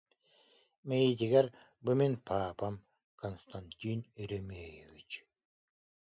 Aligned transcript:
Мэйиитигэр: 0.87 1.47
«Бу 1.83 1.91
мин 1.99 2.13
паапам, 2.27 2.75
Константин 3.21 3.99
Еремеевич» 4.23 5.11